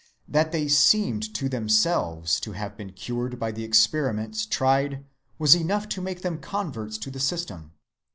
That 0.27 0.51
they 0.51 0.67
seemed 0.67 1.31
to 1.35 1.47
themselves 1.47 2.39
to 2.39 2.53
have 2.53 2.75
been 2.75 2.91
cured 2.91 3.37
by 3.37 3.51
the 3.51 3.63
experiments 3.63 4.47
tried 4.47 5.05
was 5.37 5.53
enough 5.55 5.87
to 5.89 6.01
make 6.01 6.23
them 6.23 6.39
converts 6.39 6.97
to 6.97 7.11
the 7.11 7.19
system. 7.19 7.73